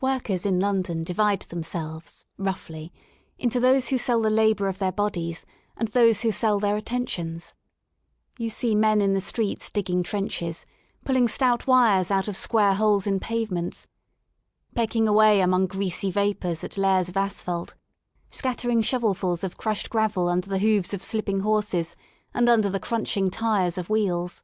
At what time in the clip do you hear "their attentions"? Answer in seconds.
6.58-7.52